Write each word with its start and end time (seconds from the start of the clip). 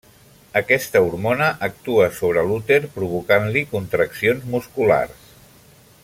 Aquesta 0.61 1.01
hormona 1.07 1.49
actua 1.67 2.07
sobre 2.21 2.45
l'úter 2.47 2.79
provocant-li 2.95 3.63
contraccions 3.77 4.49
musculars. 4.55 5.29